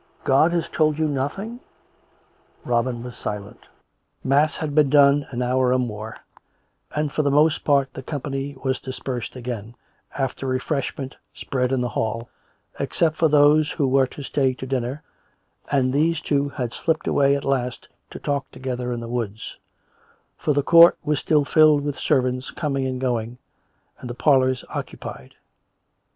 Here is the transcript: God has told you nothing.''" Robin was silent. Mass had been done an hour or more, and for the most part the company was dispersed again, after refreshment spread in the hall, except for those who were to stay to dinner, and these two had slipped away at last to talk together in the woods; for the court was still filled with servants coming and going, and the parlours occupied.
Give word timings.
God 0.23 0.51
has 0.51 0.67
told 0.67 0.97
you 0.97 1.07
nothing.''" 1.07 1.59
Robin 2.65 3.03
was 3.03 3.15
silent. 3.15 3.67
Mass 4.23 4.55
had 4.55 4.73
been 4.73 4.89
done 4.89 5.27
an 5.29 5.43
hour 5.43 5.71
or 5.73 5.77
more, 5.77 6.17
and 6.95 7.11
for 7.11 7.21
the 7.21 7.29
most 7.29 7.63
part 7.63 7.93
the 7.93 8.01
company 8.01 8.57
was 8.63 8.79
dispersed 8.79 9.35
again, 9.35 9.75
after 10.17 10.47
refreshment 10.47 11.17
spread 11.35 11.71
in 11.71 11.81
the 11.81 11.89
hall, 11.89 12.29
except 12.79 13.15
for 13.15 13.27
those 13.27 13.69
who 13.73 13.87
were 13.87 14.07
to 14.07 14.23
stay 14.23 14.55
to 14.55 14.65
dinner, 14.65 15.03
and 15.71 15.93
these 15.93 16.19
two 16.19 16.49
had 16.49 16.73
slipped 16.73 17.05
away 17.05 17.35
at 17.35 17.45
last 17.45 17.87
to 18.09 18.17
talk 18.17 18.49
together 18.49 18.91
in 18.91 19.01
the 19.01 19.07
woods; 19.07 19.59
for 20.35 20.51
the 20.53 20.63
court 20.63 20.97
was 21.03 21.19
still 21.19 21.45
filled 21.45 21.83
with 21.83 21.99
servants 21.99 22.49
coming 22.49 22.87
and 22.87 22.99
going, 22.99 23.37
and 23.99 24.09
the 24.09 24.15
parlours 24.15 24.65
occupied. 24.71 25.35